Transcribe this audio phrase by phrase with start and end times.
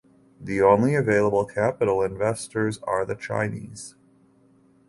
[0.39, 3.93] The only available capital investors are the Chinese.